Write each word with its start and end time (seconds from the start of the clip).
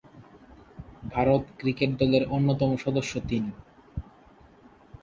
Bharat 1.11 1.43
cricket 1.59 1.91
দলের 1.99 2.23
অন্যতম 2.29 2.71
সদস্য 2.75 3.13
তিনি। 3.29 3.51